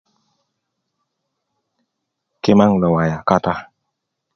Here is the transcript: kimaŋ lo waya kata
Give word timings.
kimaŋ 2.41 2.71
lo 2.81 2.87
waya 2.95 3.17
kata 3.29 3.53